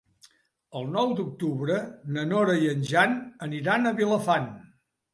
[0.79, 1.77] El nou d'octubre
[2.17, 3.17] na Nora i en Jan
[3.51, 4.55] aniran a Vilafant.